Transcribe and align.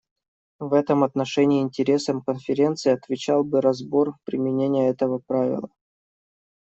В 0.57 0.73
этом 0.73 1.03
отношении 1.03 1.61
интересам 1.61 2.23
Конференции 2.23 2.91
отвечал 2.91 3.43
бы 3.43 3.61
разбор 3.61 4.15
применения 4.25 4.89
этого 4.89 5.19
правила. 5.19 5.69